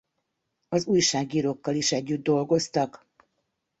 [0.69, 3.05] Az újságírókkal is együtt dolgoztak.